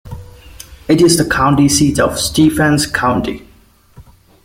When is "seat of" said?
1.69-2.17